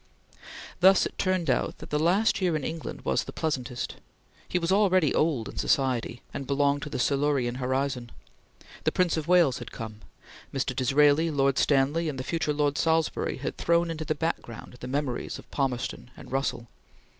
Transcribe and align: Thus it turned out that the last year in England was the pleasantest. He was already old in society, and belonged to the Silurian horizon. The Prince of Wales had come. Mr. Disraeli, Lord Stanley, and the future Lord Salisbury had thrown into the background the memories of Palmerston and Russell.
Thus 0.79 1.05
it 1.05 1.15
turned 1.19 1.47
out 1.47 1.77
that 1.77 1.91
the 1.91 1.99
last 1.99 2.41
year 2.41 2.55
in 2.55 2.63
England 2.63 3.01
was 3.05 3.23
the 3.25 3.31
pleasantest. 3.31 3.97
He 4.49 4.57
was 4.57 4.71
already 4.71 5.13
old 5.13 5.47
in 5.47 5.57
society, 5.57 6.23
and 6.33 6.47
belonged 6.47 6.81
to 6.81 6.89
the 6.89 6.97
Silurian 6.97 7.57
horizon. 7.61 8.11
The 8.83 8.91
Prince 8.91 9.15
of 9.15 9.27
Wales 9.27 9.59
had 9.59 9.69
come. 9.71 10.01
Mr. 10.51 10.75
Disraeli, 10.75 11.29
Lord 11.29 11.59
Stanley, 11.59 12.09
and 12.09 12.17
the 12.17 12.23
future 12.23 12.51
Lord 12.51 12.79
Salisbury 12.79 13.37
had 13.37 13.59
thrown 13.59 13.91
into 13.91 14.03
the 14.03 14.15
background 14.15 14.75
the 14.79 14.87
memories 14.87 15.37
of 15.37 15.51
Palmerston 15.51 16.09
and 16.17 16.31
Russell. 16.31 16.67